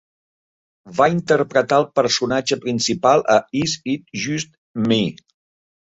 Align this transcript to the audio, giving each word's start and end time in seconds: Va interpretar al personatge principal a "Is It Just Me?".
Va 0.99 1.05
interpretar 1.15 1.77
al 1.81 1.85
personatge 1.99 2.59
principal 2.65 3.23
a 3.37 3.39
"Is 3.63 3.77
It 3.95 4.11
Just 4.23 4.55
Me?". 4.91 5.03